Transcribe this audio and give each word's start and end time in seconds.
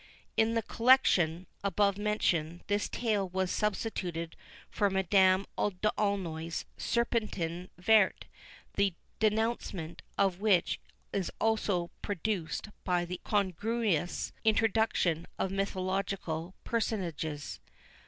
In 0.35 0.55
the 0.55 0.63
"Collection" 0.63 1.45
above 1.63 1.95
mentioned, 1.95 2.63
this 2.65 2.89
tale 2.89 3.29
was 3.29 3.51
substituted 3.51 4.35
for 4.67 4.89
Madame 4.89 5.45
d'Aulnoy's 5.59 6.65
Serpentin 6.75 7.69
Vert, 7.77 8.25
the 8.77 8.95
dénouement 9.19 9.99
of 10.17 10.39
which 10.39 10.79
is 11.13 11.31
also 11.39 11.91
produced 12.01 12.69
by 12.83 13.05
the 13.05 13.21
incongruous 13.23 14.33
introduction 14.43 15.27
of 15.37 15.51
mythological 15.51 16.55
personages. 16.63 17.59